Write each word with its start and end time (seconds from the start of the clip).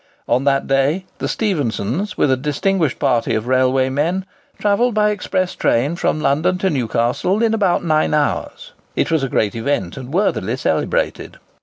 On 0.27 0.45
that 0.45 0.65
day 0.65 1.05
the 1.19 1.27
Stephensons, 1.27 2.17
with 2.17 2.31
a 2.31 2.35
distinguished 2.35 2.97
party 2.97 3.35
of 3.35 3.45
railway 3.45 3.87
men, 3.89 4.25
travelled 4.57 4.95
by 4.95 5.11
express 5.11 5.53
train 5.53 5.95
from 5.95 6.19
London 6.19 6.57
to 6.57 6.71
Newcastle 6.71 7.43
in 7.43 7.53
about 7.53 7.83
nine 7.85 8.15
hours. 8.15 8.71
It 8.95 9.11
was 9.11 9.21
a 9.21 9.29
great 9.29 9.53
event, 9.53 9.97
and 9.97 10.11
was 10.11 10.15
worthily 10.33 10.57
celebrated. 10.57 11.37